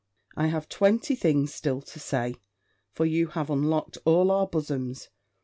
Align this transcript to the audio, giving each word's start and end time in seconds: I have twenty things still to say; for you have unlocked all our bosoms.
I 0.35 0.47
have 0.47 0.67
twenty 0.67 1.13
things 1.13 1.53
still 1.53 1.79
to 1.79 1.99
say; 1.99 2.33
for 2.91 3.05
you 3.05 3.27
have 3.27 3.51
unlocked 3.51 3.99
all 4.03 4.31
our 4.31 4.47
bosoms. 4.47 5.09